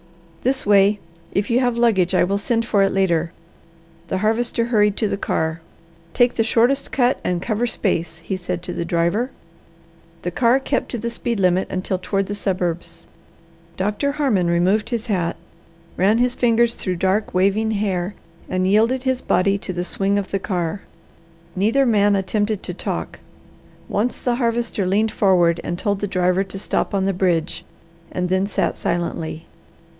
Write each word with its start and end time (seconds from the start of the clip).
"This 0.41 0.65
way! 0.65 0.99
If 1.31 1.51
you 1.51 1.59
have 1.59 1.77
luggage, 1.77 2.15
I 2.15 2.23
will 2.23 2.39
send 2.39 2.65
for 2.65 2.81
it 2.81 2.91
later." 2.91 3.31
The 4.07 4.17
Harvester 4.17 4.65
hurried 4.65 4.97
to 4.97 5.07
the 5.07 5.15
car. 5.15 5.61
"Take 6.15 6.33
the 6.33 6.43
shortest 6.43 6.91
cut 6.91 7.19
and 7.23 7.39
cover 7.43 7.67
space," 7.67 8.17
he 8.25 8.35
said 8.35 8.63
to 8.63 8.73
the 8.73 8.83
driver. 8.83 9.29
The 10.23 10.31
car 10.31 10.59
kept 10.59 10.89
to 10.89 10.97
the 10.97 11.11
speed 11.11 11.39
limit 11.39 11.67
until 11.69 11.99
toward 12.01 12.25
the 12.25 12.33
suburbs. 12.33 13.05
Doctor 13.77 14.13
Harmon 14.13 14.47
removed 14.47 14.89
his 14.89 15.05
hat, 15.05 15.35
ran 15.95 16.17
his 16.17 16.33
fingers 16.33 16.73
through 16.73 16.95
dark 16.95 17.35
waving 17.35 17.69
hair 17.69 18.15
and 18.49 18.65
yielded 18.65 19.03
his 19.03 19.21
body 19.21 19.59
to 19.59 19.71
the 19.71 19.83
swing 19.83 20.17
of 20.17 20.31
the 20.31 20.39
car. 20.39 20.81
Neither 21.55 21.85
man 21.85 22.15
attempted 22.15 22.63
to 22.63 22.73
talk. 22.73 23.19
Once 23.87 24.17
the 24.17 24.37
Harvester 24.37 24.87
leaned 24.87 25.11
forward 25.11 25.61
and 25.63 25.77
told 25.77 25.99
the 25.99 26.07
driver 26.07 26.43
to 26.45 26.57
stop 26.57 26.95
on 26.95 27.05
the 27.05 27.13
bridge, 27.13 27.63
and 28.11 28.29
then 28.29 28.47
sat 28.47 28.75
silently. 28.75 29.45